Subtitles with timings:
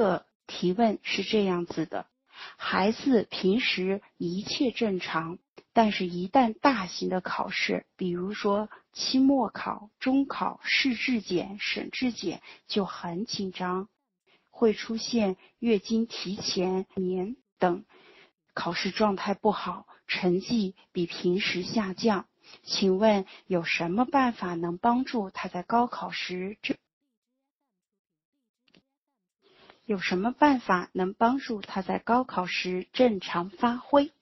[0.00, 2.06] 个提问是这样子的：
[2.56, 5.38] 孩子平时一切正常，
[5.74, 13.90] 但是一旦大型的考试，比如说期末考、中考、市质检、省质检，就很紧张，
[14.48, 17.84] 会出现月经提前、年等，
[18.54, 22.24] 考试状态不好，成绩比平时下降。
[22.62, 26.78] 请问有什么办法能帮助他在高考时正？
[29.90, 34.12] 有什么办法能帮助他在高考时正常发挥？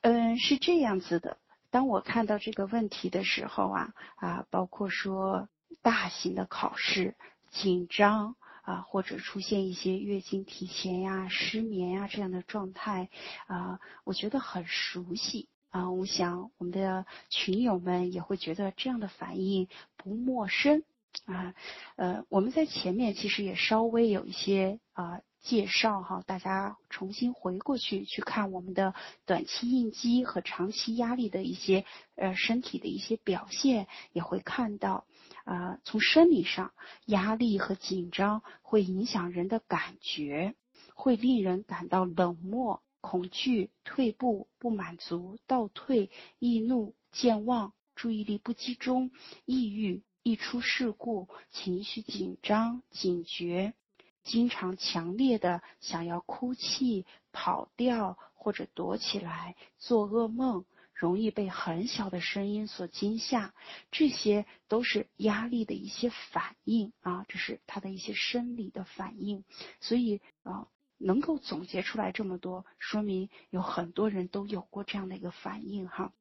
[0.00, 1.38] 嗯，是这样子的。
[1.72, 5.48] 当我看到这个问题的时候啊啊，包括说
[5.82, 7.16] 大型的考试
[7.50, 13.08] 紧张啊，或者出现一些月经提前呀、失眠呀这样的状态
[13.48, 15.48] 啊，我觉得很熟悉。
[15.70, 20.84] 啊，我想我们的群友们也会觉得这样的反应不陌生
[21.26, 21.54] 啊。
[21.96, 28.94] 呃，我们在前面其实也稍微有一些啊介绍哈，大家重新回过去去看我们的
[29.26, 35.06] 短期应激和长期压力的一些呃身体的一些表现，也会看到
[35.44, 36.72] 啊，从生理上
[37.06, 40.54] 压力和紧张会影响人的感觉，
[40.94, 42.82] 会令人感到冷漠。
[43.04, 49.10] 恐惧、退步、不满足、倒退、易怒、健忘、注意力不集中、
[49.44, 53.74] 抑郁、一出事故、情绪紧张、警觉，
[54.22, 60.64] 经常强烈的想要哭泣、跑掉或者躲起来、做噩梦，
[60.94, 63.52] 容易被很小的声音所惊吓，
[63.90, 69.44] 这些都是压力的一些反应啊，这是他的一些生理的反应，
[69.80, 70.68] 所以啊。
[71.04, 76.12] 能够总结出来这么多，说明有很多人都有过这样的一个反应哈。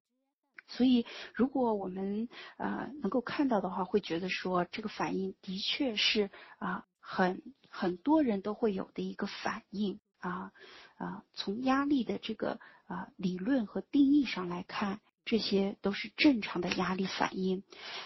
[0.75, 10.51] 所以，如果我们呃能够看到的话，会觉得说这个反应的确是啊很很多人都会有的一个反应啊
[10.97, 11.23] 啊。
[11.33, 14.99] 从压力的这个啊理论和定义上来看。
[15.23, 17.63] 这些都是正常的压力反应。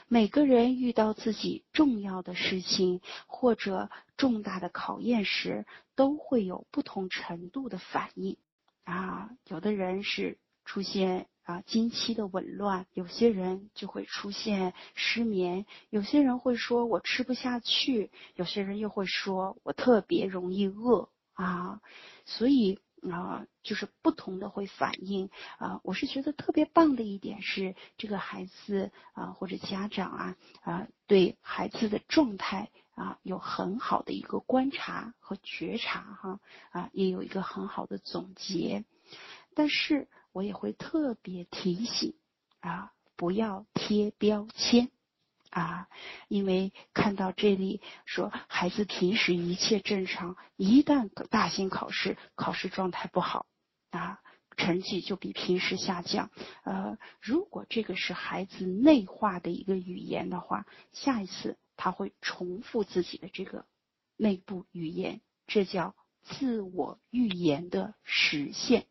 [0.10, 5.66] 每个人遇到自己重要的事情或者重大的考验时，
[5.96, 8.38] 都会有不同程度的反应。
[8.84, 21.80] 啊，有的人是出现啊经期的紊乱，有些人就会出现失眠，有些人会说我吃不下去，有些人又会说我特别容易饿啊，
[22.26, 22.80] 所以。
[23.12, 25.30] 啊，就是不同的会反应
[25.60, 25.80] 啊。
[25.84, 36.40] 我是觉得特别棒的一点是，这个孩子啊或者家长啊啊对孩子的状态啊有很好的一个观察和觉察哈
[36.72, 38.86] 啊也有一个很好的总结。
[39.54, 42.14] 但是我也会特别提醒
[42.60, 44.92] 啊，不要贴标签。
[45.50, 45.88] 啊，
[46.28, 53.46] 因为看到这里说孩子平时一切正常，一旦大型考试考试状态不好，
[53.92, 54.20] 啊，
[54.58, 56.30] 成绩就比平时下降。
[56.66, 63.66] 呃，如果这个是孩子内化的一个语言的话，下一次他会重复自己的这个
[64.18, 68.88] 内部语言，这叫自我预言的实现。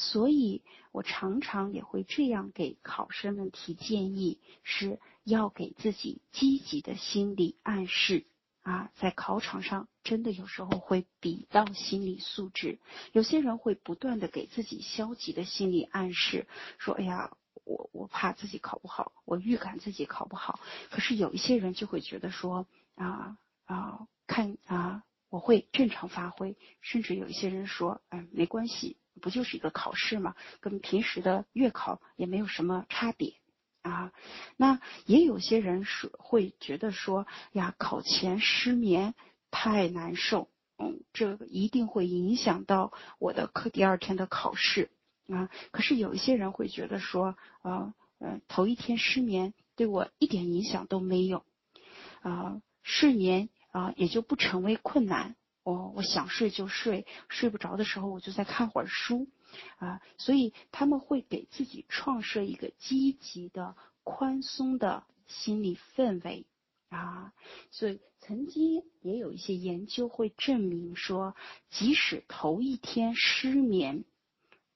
[0.00, 0.62] 所以
[0.92, 4.98] 我常常也会这样给考生们提建议是。
[5.22, 8.24] 要给自己积极的心理暗示
[8.62, 12.80] 啊，在考场上真的有时候会比到心理素质。
[13.12, 20.58] 有些人会不断的给自己消极的心理暗示，说：“哎呀，我我怕自己考不好，我预感自己考不好。”
[20.90, 22.66] 可是有一些人就会觉得说
[22.96, 33.34] ：“啊啊，看啊，我会正常发挥。”甚至有一些人说：“哎，没关系，不就是一个考试嘛，跟平时的月考也没有什么差别。”
[33.82, 34.12] 啊，
[34.58, 39.14] 那也有些人是会觉得说呀，考前失眠
[39.50, 44.90] 太难受，嗯，这一定会影响到我的课第二天的考试
[45.28, 45.48] 啊。
[45.70, 51.46] 可是有一些人会觉得说，啊，呃，头一天失眠对我一点影响都没有，
[52.20, 55.36] 啊，睡眠啊也就不成为困难，
[55.70, 59.28] 我我想睡就睡，睡不着的时候我就再看会儿书。
[59.78, 63.74] 啊，所以他们会给自己创设一个积极的、
[64.04, 66.46] 宽松的心理氛围
[66.88, 67.32] 啊。
[67.72, 71.34] 所以曾经也有一些研究会证明说，
[71.68, 74.04] 即使头一天失眠，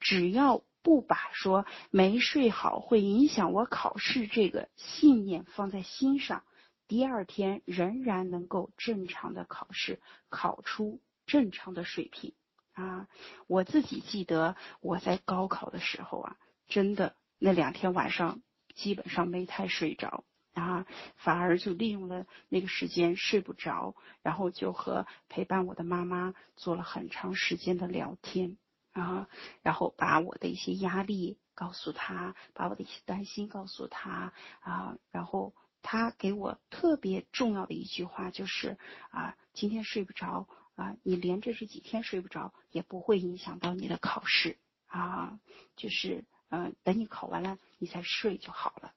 [0.01, 6.43] 只要不把说没睡好会影响我考试这个信念放在心上，
[6.89, 12.35] 第二天仍然能够正常的考试，考出正常的水平。
[12.75, 13.07] 啊，
[13.47, 16.37] 我自己记得我在高考的时候啊，
[16.67, 18.43] 真的那两天晚上
[18.75, 20.85] 基本上没太睡着啊，
[21.15, 28.57] 反而就利用了那个时间睡不着，然后就和陪伴我的妈妈做了很长时间的聊天
[28.93, 29.29] 啊，
[29.63, 35.55] 然后把我的一些压力告诉他，把我的一些担心告诉他啊，然后
[35.85, 38.79] 他给我特别重要的一句话就是
[39.11, 45.39] 啊，今天睡不着啊，你连着这几天睡不着也不会影响到你的考试啊，
[45.77, 48.95] 就是嗯，等你考完了你再睡就好了。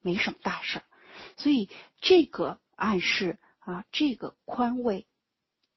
[0.00, 0.84] 没什么大事儿，
[1.36, 1.70] 所以
[2.00, 5.06] 这个暗示啊，这个宽慰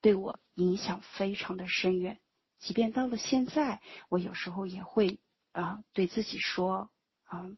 [0.02, 2.20] 对我影响非常的深远。
[2.58, 5.20] 即便到了现在，我有时候也会
[5.52, 6.90] 啊对自己说
[7.24, 7.50] 啊，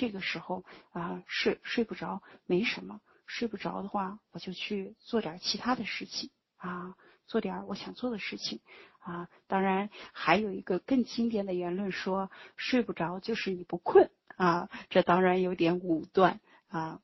[0.00, 8.60] 这个时候啊睡睡不着没什么，睡不着的话我就去做点其他的事情啊，做点我想做的事情
[9.00, 9.28] 啊。
[9.46, 14.10] 当然还有一个更经典的言论说，睡不着就是你不困。
[14.36, 17.02] 啊，这当然有点武断啊，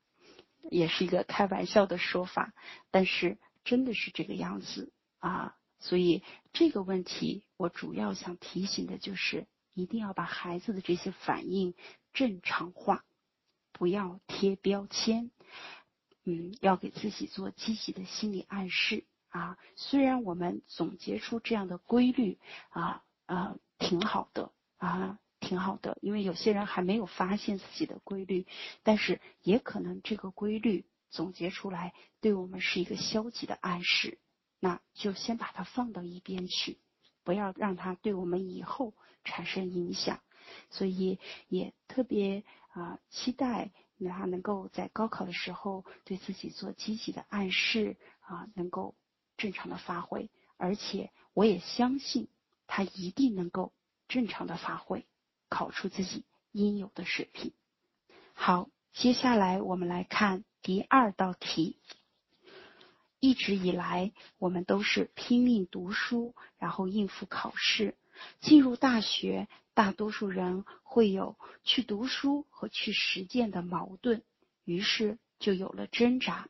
[0.70, 2.54] 也是一个开玩笑的说法，
[2.90, 5.54] 但是真的是这个样子啊。
[5.78, 6.22] 所以
[6.54, 11.74] 这个问题，我主要想提醒的就是，一定要把孩子的这些反应
[12.16, 13.04] 正常化，
[13.70, 15.30] 不要贴标签，
[16.24, 19.56] 嗯，要给自己做积极的心理暗示啊。
[19.76, 22.40] 虽然我们总结出这样的规律
[22.70, 25.20] 啊啊，挺好的啊。
[25.38, 28.46] 挺好的，因为有些人还没有发现自己的规律，
[28.82, 34.18] 但是也可能这个规律总结出来对我们是一个消极的暗示，
[34.58, 36.78] 那就先把它放到一边去，
[37.22, 40.20] 不要让它对我们以后产生影响。
[40.70, 48.94] 所以也特别啊期待他能够在高考的时候对自己做积极的暗示啊，能够
[49.36, 52.28] 正常的发挥，而且我也相信
[52.66, 53.72] 他一定能够
[54.08, 55.06] 正常的发挥。
[55.48, 57.52] 考出自己应有的水平。
[58.34, 61.78] 好，接下来我们来看第二道题。
[63.20, 67.96] 一直以来，我们都是拼命读书，然后应付考试。
[68.40, 69.46] 进入大学，
[69.76, 74.22] 大多数人会有去读书和去实践的矛盾，
[74.64, 76.48] 于是就有了挣扎。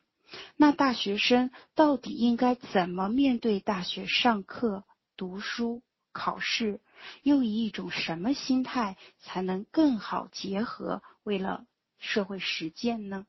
[0.54, 4.84] 那大学生到底应该怎么面对大学上课、
[5.16, 5.82] 读书、
[6.12, 6.80] 考试？
[7.24, 11.66] 又以一种什么心态才能更好结合为了
[11.98, 13.26] 社会实践呢？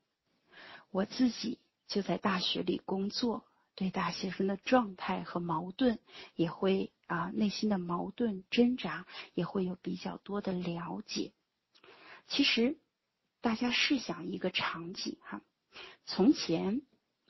[0.92, 1.58] 我自己
[1.88, 3.47] 就在大学里工作，
[3.78, 6.00] 对大学生的状态和矛盾
[6.36, 11.32] 也会啊内心的矛盾挣扎也会有比较多的了解。
[12.28, 12.80] 其实
[13.40, 15.44] 大家试想一个场景哈，
[16.06, 16.82] 从前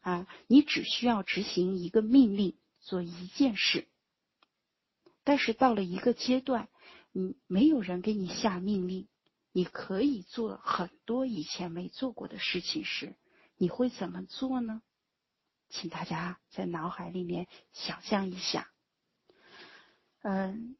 [0.02, 3.86] 啊你只需要执行一个命令，做一件事。
[5.26, 6.70] 但是到了一个阶段，
[7.12, 9.10] 你没有人给你下命令，
[9.52, 13.16] 你可以做很多以前没做过的事情时，
[13.58, 14.82] 你会怎么做呢？
[15.70, 18.72] 请大家在脑海里面想象一下。
[20.22, 20.78] 嗯，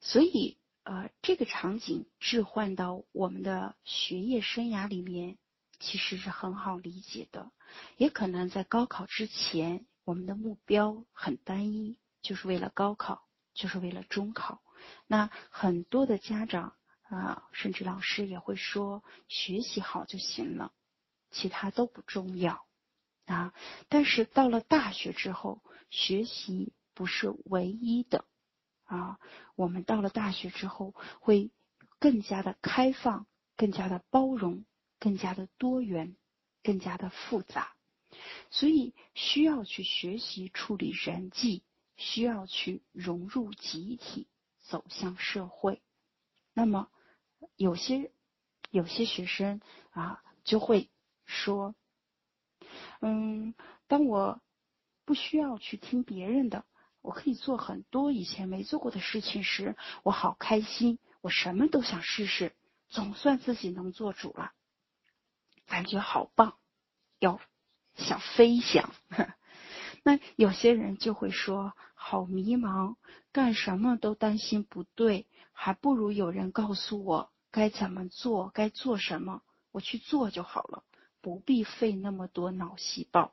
[0.00, 5.38] 所以呃，这个场景置换到我们的学业生涯里面，
[5.78, 7.50] 其实是很好理解的。
[7.96, 13.26] 也可能在高考之前，我们的目标很单一，就是为了高考。
[13.54, 14.62] 就是为了中考，
[15.06, 20.72] 那很多的家长啊，甚至老师也会说，学习好就行了，
[21.30, 22.64] 其他都不重要
[23.26, 23.54] 啊。
[23.88, 28.24] 但是到了大学之后，学习不是唯一的
[28.84, 29.18] 啊。
[29.56, 31.50] 我们到了大学之后，会
[31.98, 34.64] 更加的开放，更加的包容，
[34.98, 36.16] 更加的多元，
[36.62, 37.74] 更加的复杂，
[38.50, 41.64] 所以需要去学习处理人际。
[41.98, 44.26] 需要去融入集体，
[44.62, 45.82] 走向社会。
[46.52, 46.88] 那么，
[47.54, 48.10] 有些
[48.70, 50.90] 有些学生啊，就会
[51.26, 51.76] 说
[53.02, 53.54] ：“嗯，
[53.88, 54.40] 当我
[55.04, 56.64] 不需要去听别人的，
[57.00, 62.54] 我可以做很多以前没做过的事情时，我好开心，我什么都想试试，
[62.88, 64.52] 总算自己能做主了，
[65.66, 66.54] 感觉好棒，
[67.18, 67.40] 要
[67.96, 68.94] 想飞翔。
[70.04, 72.94] ”那有些人就会说：“好迷茫，
[73.32, 79.42] 干什么都担心不对，还不如有人告诉我该怎么做，该做什么，
[79.72, 80.84] 我去做就好了，
[81.22, 83.32] 不必费那么多脑细胞。”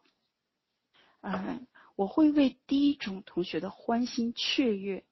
[1.20, 1.68] 嗯，
[1.98, 5.04] 我会为第一种同学的欢欣雀跃，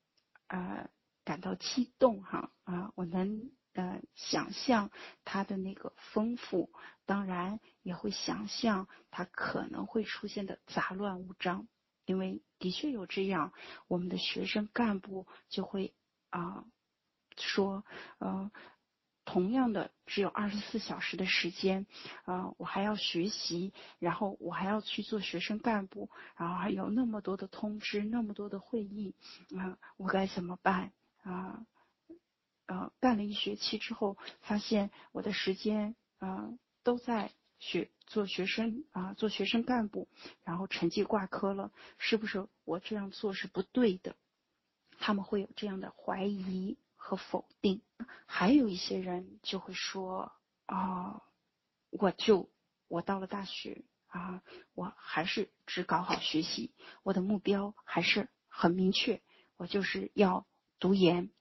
[0.48, 0.90] 呃，
[1.26, 3.52] 感到激动哈啊，我能。
[3.74, 4.90] 呃，想象
[5.24, 6.72] 他的那个丰富，
[7.06, 11.68] 当然也会想象他可能会出现的杂乱无章，
[12.04, 13.54] 因为的确有这样，
[13.88, 15.94] 我们的学生干部就会
[16.32, 16.66] 啊
[17.38, 17.86] 说，
[18.18, 18.52] 呃，
[19.28, 21.86] 同样的只有二十四小时的时间，
[22.24, 29.14] 呃，我还要学习，然后我还要去做学生干部，然后还有那么多的通知，那么多的会议，
[29.58, 30.94] 啊，我该怎么办
[31.24, 31.66] 啊？
[32.68, 36.50] 呃，干了一学期之后，发现我的时间啊
[36.84, 40.08] 都在学做学生啊，做学生干部，
[40.46, 44.16] 然后成绩挂科了，是不是我这样做是不对的？
[45.00, 46.78] 他们会有这样的怀疑。
[47.00, 47.82] 和否定，
[48.28, 50.32] 还有一些人就会说
[50.68, 51.24] 啊，
[51.90, 52.52] 我就
[52.88, 54.44] 我到了大学啊，
[54.76, 59.24] 我还是只搞好学习，我的目标还是很明确，
[59.56, 60.46] 我就是要
[60.78, 61.32] 读研、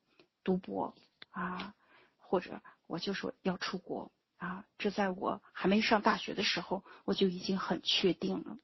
[0.44, 0.94] 读博
[1.30, 1.74] 啊，
[2.18, 8.58] 或者我就说要出国啊，这在我还没上大学的时候，我就已经很确定了。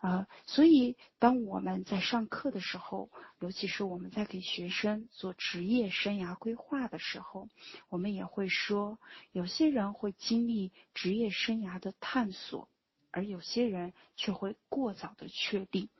[0.00, 7.50] 啊，所以当我们在上课的时候，尤其是我们在给学生做职业生涯规划的时候，
[7.90, 8.98] 我们也会说，
[9.30, 12.70] 有些人会经历职业生涯的探索，
[13.10, 15.90] 而有些人却会过早的确定。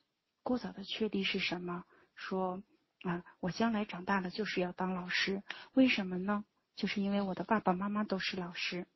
[0.42, 1.85] 过早的确定是什么？
[2.14, 2.62] 说
[3.02, 5.42] 啊，我将来长大了就是要当老师，
[5.75, 6.47] 为什么呢？
[6.75, 8.87] 就是因为我的爸爸妈妈都是老师。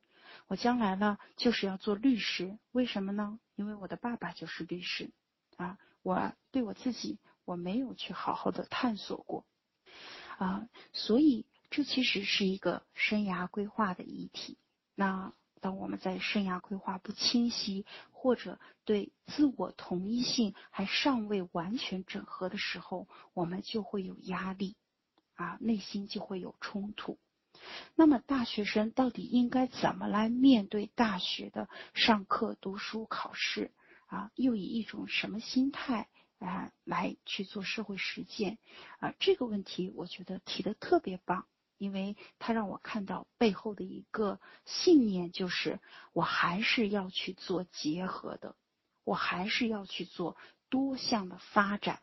[0.47, 3.39] 我将来呢就是要做律师，为什么呢？
[3.55, 5.11] 因为我的爸爸就是律师，
[5.57, 9.45] 啊，我对我自己我没有去好好的探索过，
[10.37, 14.57] 啊，所以这其实是一个生涯规划的议题。
[14.93, 24.75] 那当我们在生涯规划不清晰，或者对自我同一性还尚未完全整合的时候，我们就会有压力，
[25.33, 27.17] 啊，内心就会有冲突。
[27.95, 33.71] 那么大学生到底应该怎么来面对大学的上课、读书、考试
[34.07, 34.31] 啊？
[34.35, 36.07] 又以一种什么心态
[36.39, 38.57] 啊来去做社会实践
[38.99, 39.13] 啊？
[39.19, 41.45] 这个问题我觉得提的特别棒，
[41.77, 45.79] 因为它让我看到背后的一个信念，就是
[46.13, 48.55] 我还是要去做结合的，
[49.03, 50.37] 我还是要去做
[50.69, 52.01] 多项的发展。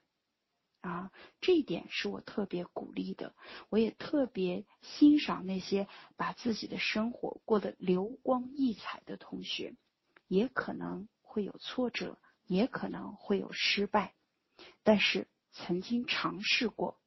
[0.82, 3.34] 啊，这一点是我特别鼓励的，
[3.70, 5.86] 我也特别欣赏那些
[6.16, 9.76] 把自己的生活过得流光溢彩的同学，
[10.26, 14.14] 也可能会有挫折，也可能会有失败，
[14.82, 16.98] 但是曾经尝试过，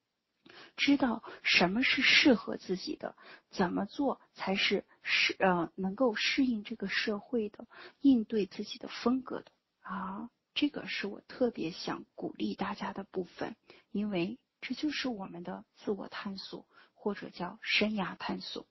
[0.77, 3.17] 知道什么是适合自己的，
[3.50, 7.67] 怎么做才是适呃能够适应这个社会的，
[8.00, 9.51] 应对自己的风格的
[9.82, 10.29] 啊。
[10.55, 13.57] 这个是我特别想鼓励大家的部分，
[13.91, 18.65] 因为这就是我们的自我探索，或者叫生涯探索。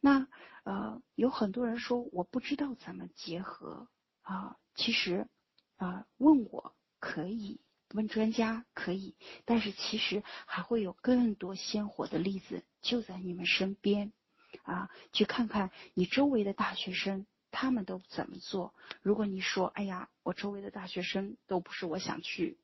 [0.00, 0.26] 那
[0.64, 3.88] 呃，有很多人说我不知道怎么结合
[4.22, 5.28] 啊，其实
[5.76, 9.14] 啊，问我可以，问专家可以，
[9.44, 14.14] 但是其实还会有更多鲜活的例子就在你们身边
[14.62, 17.26] 啊，去看看你周围的大学生。
[17.52, 18.74] 他们都怎么做？
[19.02, 22.58] 如果你说，哎呀，我周围的大学生都不是我想去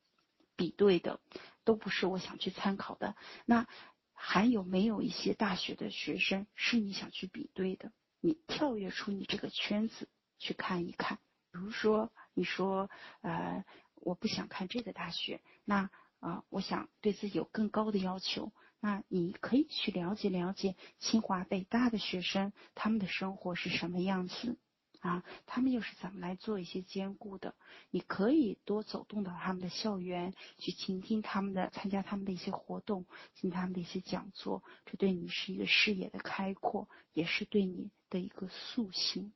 [0.57, 1.21] 比对的，
[1.63, 3.15] 都不是我想去参考的，
[3.45, 3.65] 那
[4.13, 7.93] 还有没有一些大学的学生是你想去比对的？
[8.19, 11.19] 你跳跃出你这个圈子去看一看。
[11.51, 12.89] 比如说，你说，
[13.21, 13.63] 呃，
[13.95, 18.51] 我不想看这个大学，那啊，我想对自己有更高的要求。
[18.81, 24.57] 那你可以去了解了解清华北大的学生，他们的生活是什么样子。
[24.99, 27.55] 啊，他们又是怎么来做一些兼顾的？
[27.89, 39.31] 你可以多走动到他们的校园，去倾听他们的，参加他们的一些活动，听他们的一些讲座，这对你是一个视野的开阔，也是对你的一个塑形。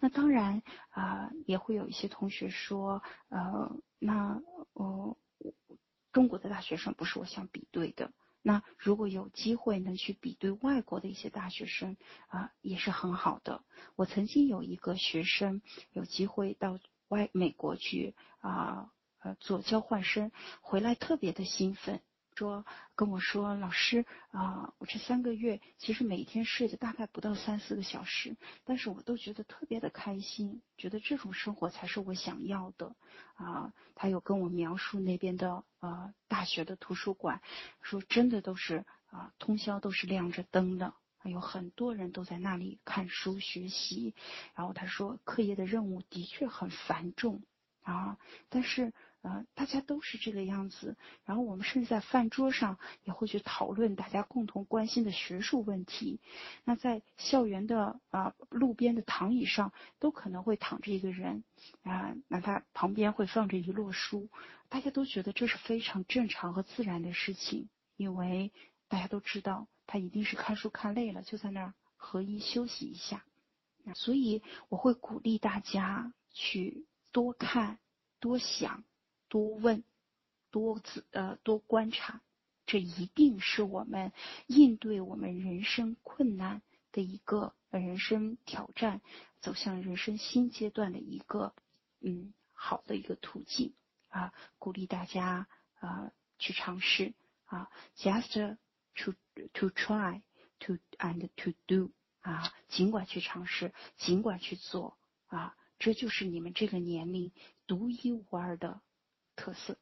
[0.00, 5.16] 那当然啊，也会有一些同学说，呃，那呃，
[6.10, 8.12] 中国的大学生不是我想比对的。
[8.42, 11.96] 那如果有机会能去比对外国的一些大学生
[12.26, 13.62] 啊，也是很好的。
[13.96, 22.00] 我曾经有一个学生有机会到外美国去啊呃做交换生，回来特别的兴奋。
[22.34, 32.96] 说跟我说，老师啊，我这三个月其实每天睡的大概不到三四个小时，但是我都觉得特别的开心，觉得这种生活才是我想要的
[33.34, 33.72] 啊。
[33.94, 37.40] 他有跟我描述那边的呃大学的图书馆，
[37.82, 44.14] 说真的都是啊通宵都是亮着灯的，有很多人都在那里看书学习。
[44.54, 47.42] 然后他说，课业的任务的确很繁重
[47.82, 48.16] 啊，
[48.48, 48.92] 但是。
[49.22, 50.96] 啊，大家都是这个样子。
[51.24, 56.20] 然后我们甚至在饭桌上也会去讨论大家共同关心的学术问题。
[56.64, 61.44] 那在校园的啊路边的躺椅上，都可能会躺着一个人
[61.82, 64.28] 啊，那他旁边会放着一摞书。
[64.68, 68.52] 大家都觉得这是非常正常和自然的事情，因为
[68.88, 73.24] 大家都知道他一定是看书看累了，就在那儿合一休息一下。
[73.84, 77.78] 那所以我会鼓励大家去多看、
[78.18, 78.82] 多想、
[79.32, 79.82] 多问、
[80.50, 82.20] 多自呃多观察，
[82.66, 84.12] 这一定是我们
[84.46, 86.60] 应对我们人生困难
[86.92, 89.00] 的一个人生挑战，
[89.40, 91.54] 走向人生新阶段的一个
[92.02, 93.72] 嗯好的一个途径
[94.10, 94.34] 啊！
[94.58, 95.48] 鼓励大家
[95.80, 97.14] 啊去尝试
[97.46, 98.58] 啊，just
[98.94, 99.14] to
[99.54, 100.20] to try
[100.58, 101.90] to and to do。
[102.20, 104.98] 啊，尽管去尝试，尽管去做
[105.28, 107.32] 啊，这就是你们这个年龄
[107.66, 108.82] 独一无二的
[109.36, 109.76] 特色。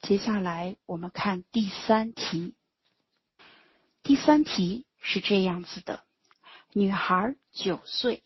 [0.00, 2.54] 接下来我们看第三题。
[4.02, 6.04] 第三题是这样子的：
[6.72, 8.22] 女孩九岁，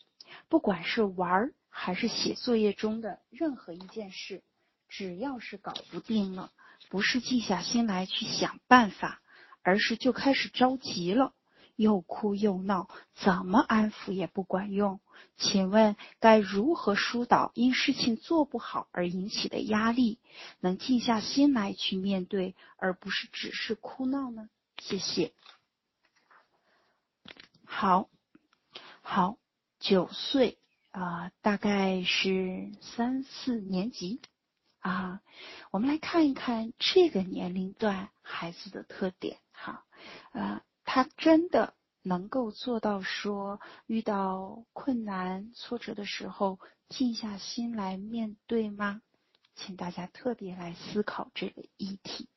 [0.48, 4.42] 不管是玩还是写作业中的任何一件事，
[4.88, 6.52] 只要是搞不定了，
[6.88, 9.22] 不是静下心来去想办法，
[9.62, 11.34] 而是就开始着急了。
[11.76, 15.00] 又哭又闹，怎么安抚也不管用。
[15.36, 20.18] 请问该如何疏导因事情做不好而引起的压力，
[20.60, 24.48] 能静下心来去面对，而不是只是哭闹呢？
[24.78, 25.32] 谢谢。
[27.64, 28.08] 好，
[29.00, 29.36] 好，
[29.78, 30.58] 九岁
[30.90, 34.20] 啊，大概是三四年级
[34.80, 35.20] 啊。
[35.70, 39.84] 我们来看一看这个年龄段孩子的特点哈，
[40.32, 40.60] 呃。
[40.94, 41.72] 他真的
[42.02, 46.58] 能够做到说，遇到困难挫折的时候，
[46.90, 49.00] 静下心来面对吗？
[49.56, 52.28] 请大家特别来思考这个议题。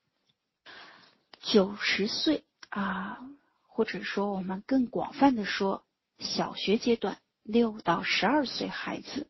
[1.41, 3.19] 九十岁啊，
[3.67, 5.83] 或者说我们更广泛的说，
[6.19, 9.27] 小学阶段六到十二岁孩子，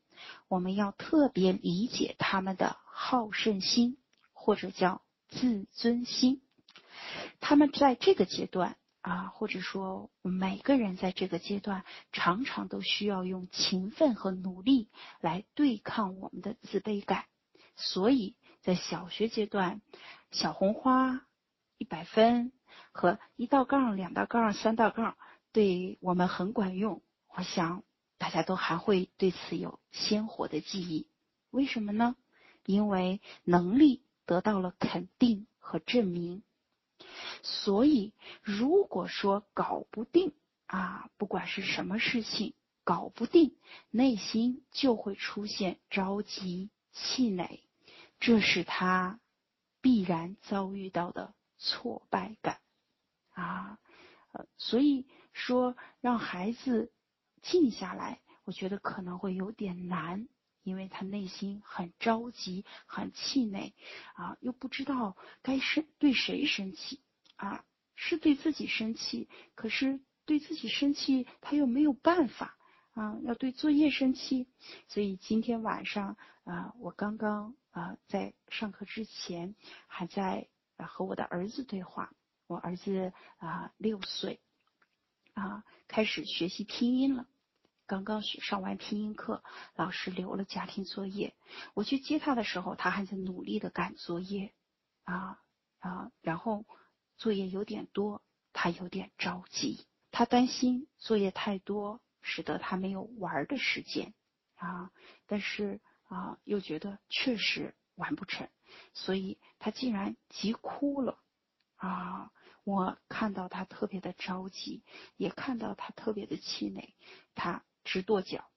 [0.47, 3.97] 我们要特别理解他们的好胜心，
[4.33, 6.43] 或者叫自尊心。
[7.39, 8.77] 他们在这个阶段。
[9.05, 14.89] 啊，或者说每个人在这个阶段常常都需要用勤奋和努力
[15.21, 17.25] 来对抗我们的自卑感，
[17.75, 19.79] 所以在小学阶段，
[20.31, 21.21] 小红花
[21.77, 22.51] 一百分
[22.91, 25.15] 和一道杠、两道杠、三道杠
[25.51, 27.03] 对我们很管用。
[27.27, 27.83] 我想
[28.17, 31.07] 大家都还会对此有鲜活的记忆。
[31.51, 32.15] 为什么呢？
[32.65, 36.41] 因为能力得到了肯定和证明。
[37.43, 40.33] 所以，如果说搞不定
[40.67, 43.57] 啊，不管是什么事情搞不定，
[43.91, 47.63] 内心就会出现着急、气馁，
[48.19, 49.19] 这是他
[49.81, 52.59] 必然遭遇到的挫败感。
[53.31, 53.79] 啊。
[54.31, 56.91] 呃，所以说让孩子
[57.41, 60.27] 静下来，我觉得可能会有点难，
[60.65, 63.73] 因为他内心很着急、很气馁
[64.15, 66.99] 啊，又不知道该生对谁生气。
[67.37, 72.57] 啊，是对自己生气，可是对自己生气，他又没有办法
[72.93, 74.47] 啊，要对作业生气。
[74.87, 79.53] 所以今天晚上啊，我刚刚啊在上课之前
[79.87, 80.47] 还在
[80.77, 82.13] 和我的儿子对话。
[82.47, 84.39] 我儿子啊六岁
[85.33, 87.27] 啊开始学习拼音了，
[87.87, 89.43] 刚刚学上完拼音课，
[89.75, 91.35] 老师留了家庭作业。
[91.73, 94.53] 我去接他的时候，他还在努力的赶作业
[95.03, 95.39] 啊
[95.79, 96.65] 啊，然后。
[97.17, 98.21] 作业有点多，
[98.51, 104.13] 他有点着急，他担心作业太多，使得他没有玩的时间
[104.55, 104.91] 啊。
[105.25, 108.49] 但是啊，又觉得确实完不成，
[108.93, 111.17] 所以他竟然急哭了
[111.77, 112.33] 啊！
[112.65, 114.83] 我看到他特别的着急，
[115.15, 116.95] 也看到他特别的气馁，
[117.33, 118.49] 他直跺脚，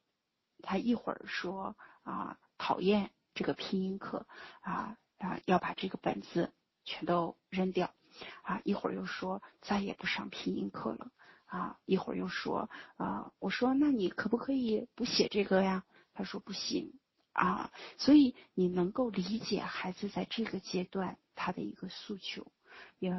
[0.62, 4.26] 他一会儿说啊讨厌这个拼音课
[4.62, 6.52] 啊啊要把这个本子
[6.84, 7.94] 全都扔掉。
[8.42, 11.12] 啊，一会儿又说再也不上拼音课了
[11.44, 15.84] 啊，一会儿又说啊，我说那你可不可以不写这个呀？
[16.14, 16.98] 他说不行
[17.32, 22.50] 啊，所以你能够理解孩子在这个阶段他的一个诉求，
[22.98, 23.12] 也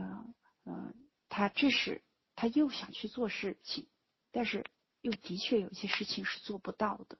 [0.65, 0.93] 嗯，
[1.29, 2.01] 他这是
[2.35, 3.87] 他又想去做事情，
[4.31, 4.65] 但是
[5.01, 7.17] 又的确有些事情是做不到的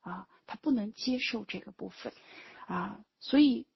[0.00, 2.12] 啊，他不能接受这个部分
[2.66, 3.66] 啊，所以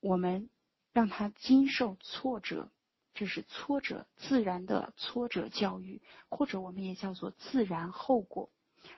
[0.00, 0.48] 我们。
[0.94, 2.72] 让他经受挫折，
[3.14, 8.50] 这是挫折自然的挫折教育，或者我们也叫做自然后果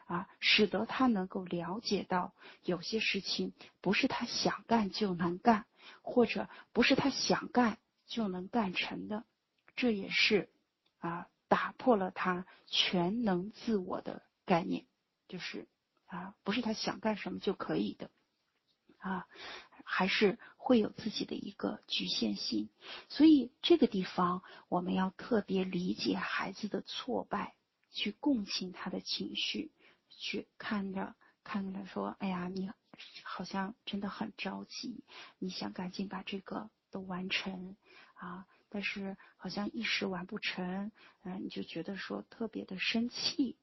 [0.07, 5.66] 啊，使得他能够了解到有些事情不是他想干就能干，
[6.01, 9.25] 或者不是他想干就能干成的，
[9.77, 10.49] 这也是
[11.01, 14.87] 啊打破了他全能自我的概念，
[15.29, 15.69] 就是
[16.07, 18.11] 啊不是他想干什么就可以的
[18.97, 19.27] 啊，
[19.85, 20.39] 还是。
[20.63, 22.69] 会有自己的一个局限性，
[23.09, 27.57] 所以这个地方我们要特别理解孩子的挫败，
[27.91, 29.73] 去共情他的情绪，
[30.11, 32.71] 去看着看着说，哎呀，你
[33.25, 35.03] 好像真的很着急，
[35.39, 37.75] 你想赶紧把这个都完成
[38.15, 40.90] 啊，但是好像一时完不成，
[41.24, 43.56] 嗯，你就觉得说特别的生气，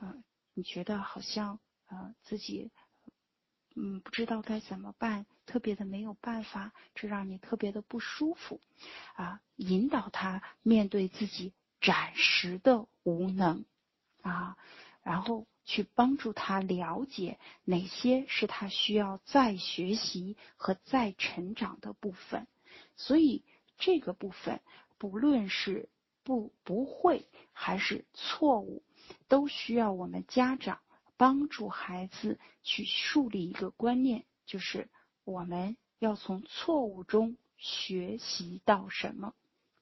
[0.00, 2.70] 嗯，你觉得好像呃自己。
[3.76, 8.60] 嗯，不知道该怎么办，特别的没有办法，这让你特别的不舒服，
[9.16, 13.64] 啊，引导他面对自己暂时的无能，
[14.22, 14.56] 啊，
[15.02, 22.46] 然后去帮助他了解哪些是他需要再学习和再成长的部分，
[22.94, 23.44] 所以
[23.78, 24.60] 这个部分
[24.98, 25.88] 不论是
[26.22, 28.82] 不不会还是错误，
[29.28, 30.80] 都需要我们家长。
[31.16, 34.90] 帮助孩子去树立一个观念，就是
[35.22, 39.32] 我们要从错误中学习到什么？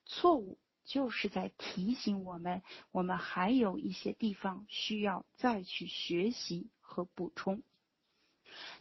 [0.04, 7.62] 错误就是在提醒我们，我们还有一些地方需要再去学习和补充。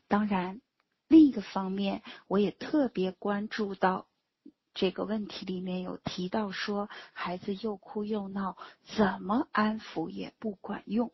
[0.09, 0.59] 当然，
[1.07, 4.07] 另一个方面，我也特别关注到
[4.73, 8.57] 这个问题里面有提到说，孩子又哭又闹，
[8.95, 11.11] 怎么安抚也不管用，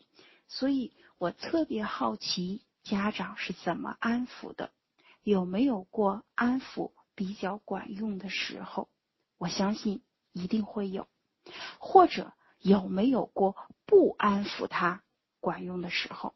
[0.47, 0.93] 所以。
[1.19, 4.69] 我特别好奇家长是怎么安抚的，
[5.23, 8.87] 有没有过安抚比较管用的时候？
[9.39, 11.07] 我相信一定会有，
[11.79, 13.55] 或者有没有过
[13.87, 15.01] 不安抚他
[15.39, 16.35] 管用的时候？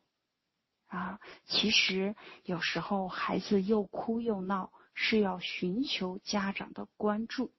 [0.88, 7.52] 啊，其实有时候孩子又哭又闹，是要寻求家长的关注，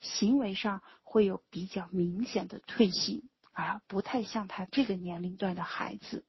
[0.00, 6.24] 行为上会有比较明显的退行，啊，不太像他这个年龄段的孩子。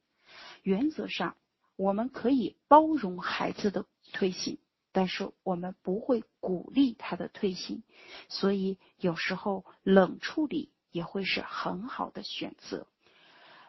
[0.63, 1.35] 原则上，
[1.75, 4.59] 我们可以包容孩子的退行，
[4.91, 7.83] 但是我们不会鼓励他的退行。
[8.27, 12.87] 所以有时候冷处理也会是很好的选择。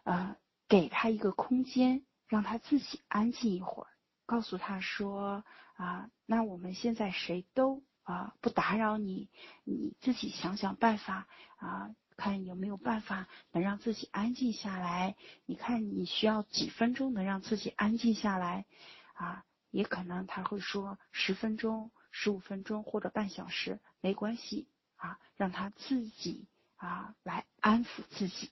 [0.05, 0.37] 呃，
[0.69, 3.89] 给他一个空间，让他自己安静一会儿，
[4.25, 5.45] 告诉他说
[5.81, 9.29] ：“啊，那我们现在谁都啊不打扰你，
[9.65, 15.17] 你自己想想办法啊。”看有没有办法能让自己安静下来？
[15.47, 18.67] 你看你需要几分钟能让自己安静下来？
[19.15, 28.51] 啊，也可能他会说十分钟、十五分钟或者半小时，没关系啊，让他自己啊来安抚自己。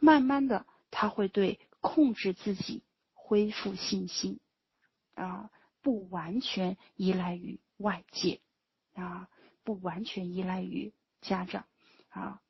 [0.00, 2.82] 慢慢的，他会对控制自己
[3.14, 4.40] 恢复信心
[5.14, 5.48] 啊，
[5.86, 8.40] 不完全依赖于外界
[8.94, 9.28] 啊，
[9.62, 11.64] 不完全依赖于家长
[12.08, 12.42] 啊。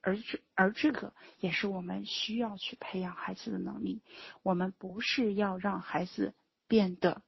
[0.00, 4.00] 而这而这个也是我们需要去培养孩子的能力。
[4.44, 6.36] 我们不是要让孩子
[6.68, 7.24] 变得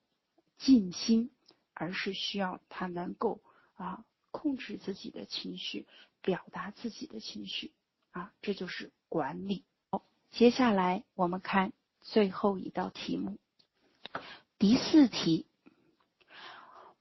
[0.57, 1.33] 静心，
[1.75, 3.43] 而是需要他能够
[3.75, 5.89] 啊控制自己的情绪，
[6.23, 7.73] 表达自己的情绪
[8.13, 9.65] 啊，这就是管理。
[9.91, 13.37] 好，接下来我们看最后一道题目，
[14.61, 15.49] 第四题。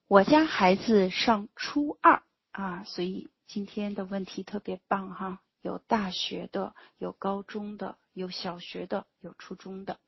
[0.07, 5.41] 我家孩子上初二啊，所以今天的问题特别棒哈。
[5.63, 9.99] 有大学的，有高中的，有小学的，有初中的。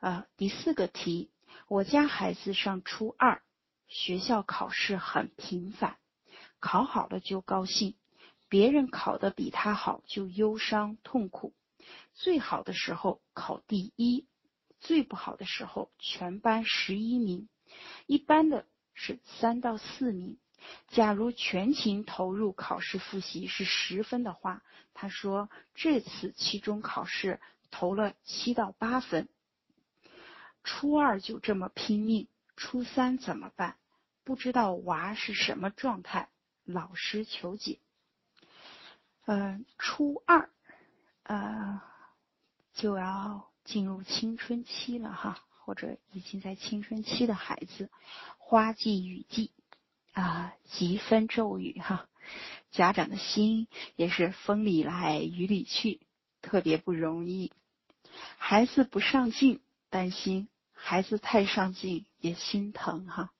[0.00, 1.30] 啊，第四个题，
[1.68, 3.40] 我家孩子上初二，
[3.86, 5.96] 学校考试很频繁，
[6.60, 7.96] 考好了就高兴，
[8.50, 11.54] 别人考的比他好就忧伤痛苦。
[12.12, 14.26] 最好的时候考第一，
[14.80, 17.48] 最不好的时候全班十一名，
[18.06, 18.66] 一般的
[19.00, 20.38] 是三到四名。
[20.88, 29.28] 假如全情投入考试复习是十分的话，他说这次期中考试投了七到八分。
[30.64, 33.76] 初二就这么拼命，初三怎么办？
[34.24, 36.28] 不知道娃是什么状态，
[36.64, 37.78] 老师求解。
[39.26, 40.50] 嗯，初二，
[41.22, 41.80] 呃，
[42.74, 47.90] 就要进入青春期了哈，或者已经在青春期的孩子，
[48.38, 49.50] 花季雨季。
[50.14, 52.08] 啊，疾风骤雨哈，
[52.70, 56.00] 家长的心也是风里来雨里去，
[56.40, 57.52] 特别不容易。
[58.38, 63.30] 孩子不上进，担心；孩子太上进，也心疼哈。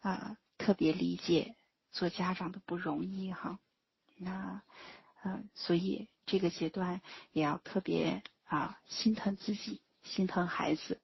[0.00, 1.54] 啊，特别理解
[1.92, 3.60] 做家长的不容易哈。
[4.16, 4.62] 那，
[5.22, 11.00] 嗯，所以这个阶段也要特别啊心疼自己，心疼孩子。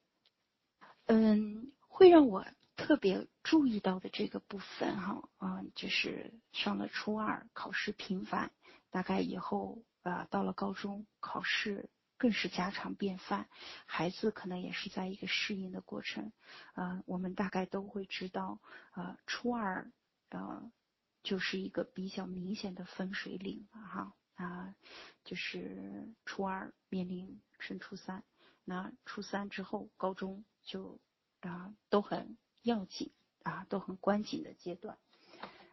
[1.07, 2.45] 嗯，会让我。
[2.77, 8.51] 特别注意到的这个部分哈，嗯，就是上了初二，考试频繁，
[8.91, 11.89] 大概以后啊到了高中考试
[12.19, 13.49] 更是家常便饭。
[13.87, 16.33] 孩子可能也是在一个适应的过程。
[16.75, 18.59] 呃，我们大概都会知道，
[18.97, 19.93] 呃，初二，
[20.31, 20.69] 呃，
[21.23, 24.15] 就是一个比较明显的分水岭了哈。
[24.35, 24.75] 啊，
[25.23, 28.25] 就是初二面临升初三，
[28.65, 30.99] 那初三之后高中就
[31.41, 34.99] 啊都很要紧啊，都很关紧的阶段。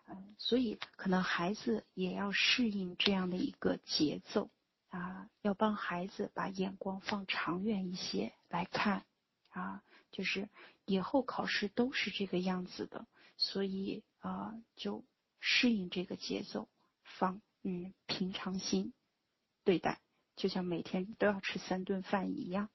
[0.08, 4.50] 嗯，所以可能孩子也要适应这样的一个节奏
[4.90, 9.06] 啊，要帮孩子把眼光放长远一些来看
[9.50, 10.50] 啊，就是
[10.84, 15.06] 以后考试都是这个样子的，所以啊，就
[15.40, 16.68] 适应这个节奏，
[17.04, 18.94] 放嗯平常心
[19.64, 20.02] 对待，
[20.36, 22.70] 就像每天都要吃三顿饭一样，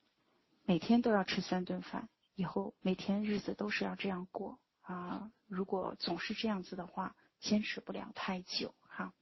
[0.66, 4.58] 每天都要吃三顿饭，以后每天日子都是要这样过。
[4.82, 9.14] 啊，如果总是这样子的话，坚持不了太久哈，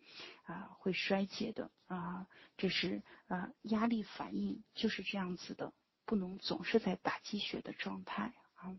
[0.45, 2.27] 啊，会衰竭的啊，
[2.57, 5.75] 这是啊压力反应就是这样子的，
[6.07, 8.77] 不能总是在打鸡血的状态啊，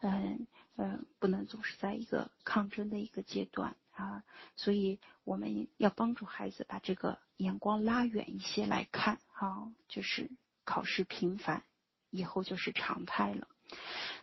[0.00, 0.46] 嗯
[0.76, 4.24] 嗯，不能总是在一个抗争的一个阶段啊，
[4.56, 10.30] 所以我们要帮助孩子把这个眼光拉远一些来看哈，就是
[10.66, 11.64] 考试频繁
[12.10, 13.48] 以后就是常态了，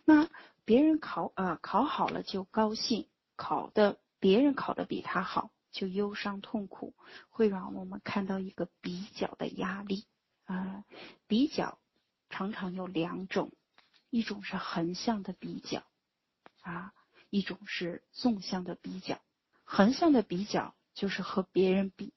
[0.04, 0.28] 那。
[0.66, 6.94] 别人考呃考好了就高兴，考的别人考的比他好就忧伤痛苦，
[7.28, 10.06] 会让我们看到一个比较的压力
[10.46, 10.86] 啊。
[11.26, 11.78] 比较
[12.30, 13.52] 常常有两种，
[14.08, 15.82] 一种是横向的比较
[16.62, 16.94] 啊，
[17.28, 19.20] 一种是纵向的比较。
[19.64, 22.14] 横向的比较就是和别人比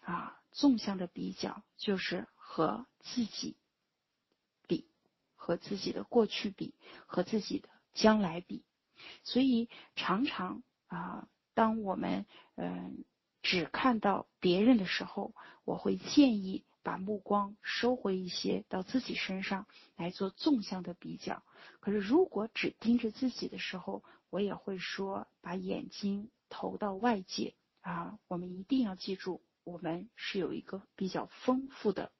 [0.00, 3.56] 啊，纵向的比较就是和自己
[4.68, 4.86] 比。
[5.34, 6.74] 和自己的过去比，
[7.06, 8.64] 和自己的将来比，
[9.22, 13.04] 所以常常啊，当我们嗯
[13.42, 21.44] 只看到别人的时候，我会建议把目光收回一些到自己身上来做纵向的比较。
[21.78, 28.18] 可是如果只盯着自己的时候，我也会说把眼睛投到外界啊。
[28.26, 32.10] 我们一定要记住，我们是有一个比较丰富的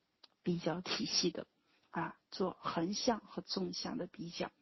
[0.47, 1.49] 比较体系的。
[1.91, 4.53] 啊，做横向和纵向的比较。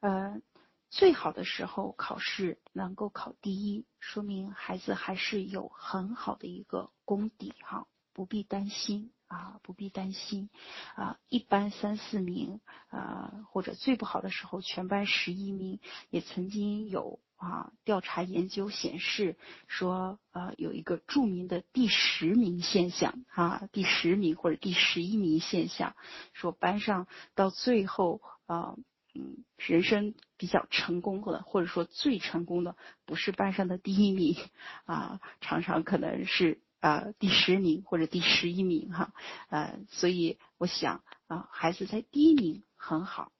[0.00, 0.40] 呃，
[0.88, 10.50] 最好的时候考试能够考第一，说明孩子还是有很好的一个功底哈，不必担心啊，不必担心
[10.96, 11.16] 啊。
[11.28, 15.78] 一般三四名啊，或者最不好的时候全班十一名，
[16.10, 17.18] 也曾经有。
[17.40, 19.34] 啊，调查研究显示
[19.66, 25.96] 说，呃，有一个著名的第十名现象啊，第十名或者第十一名现象，
[26.34, 28.76] 说班上到最后啊，
[29.14, 34.36] 嗯，人生比较成功的，或者说最成功的，不是班上的第一名
[34.84, 39.12] 啊，常常可能是啊第十名或者第十一名哈，
[39.48, 43.32] 呃，所以我想啊，孩子在第一名很好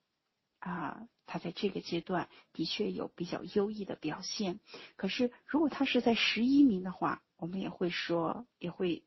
[0.60, 1.08] 啊。
[1.32, 4.58] 他在这个阶段的确有比较优异的表现，
[4.96, 9.04] 可是如果他是在十一名的话，我们也会说，也会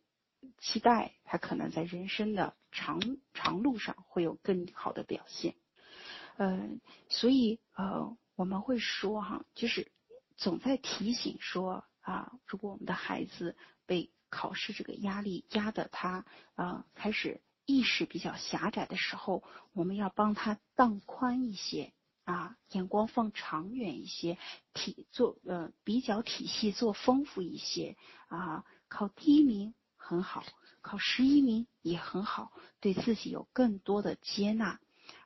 [0.57, 3.01] 期待他可能在人生的长
[3.33, 5.55] 长路上会有更好的表现。
[6.37, 9.91] 嗯，所以呃，我们会说哈，就是
[10.37, 19.43] 总在提醒说啊，如果我们的孩子被考试这个压力压得他啊开始意识比较狭窄的时候，
[19.73, 21.93] 我们要帮他荡宽一些。
[22.25, 24.37] 啊，眼光放长远一些，
[24.73, 27.97] 体做呃比较体系做丰富一些
[28.29, 30.41] 啊，考第一名很好，
[30.79, 34.79] 考十一名也很好，对自己有更多的接纳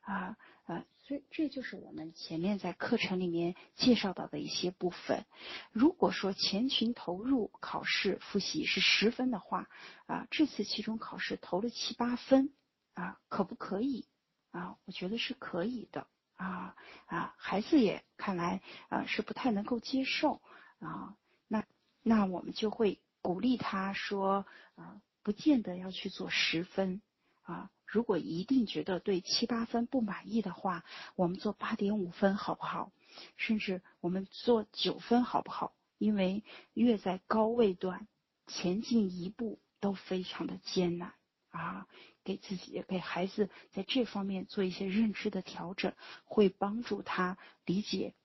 [0.07, 5.25] 啊啊，所以这就是我们前面在课程里面介绍到的一些部分。
[5.71, 9.67] 如果说前群投入考试复习是十分的话
[10.05, 12.53] 啊，这次期中考试投了七八分
[12.93, 14.07] 啊，可不可以
[14.51, 14.77] 啊？
[14.85, 16.07] 我觉得是可以的。
[16.37, 16.75] 啊
[17.07, 20.41] 啊，孩子也看来啊是不太能够接受
[20.79, 21.17] 啊，
[21.47, 21.65] 那
[22.01, 27.01] 那我们就会鼓励他说啊，不见得要去做十分
[27.41, 30.83] 啊，如果一定觉得对七八分不满意的话，
[31.15, 32.91] 我们做八点五分好不好？
[33.37, 35.73] 甚至我们做九分好不好？
[35.97, 38.07] 因为越在高位段
[38.45, 41.13] 前进一步都非常的艰难
[41.49, 41.87] 啊。
[42.25, 45.93] 给自己、给孩子在这方面做一些认知的调整，
[46.25, 48.15] 会帮助他理解，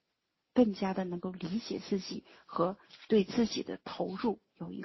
[0.55, 4.81] 更加的能够理解自己和对自己的投入有一个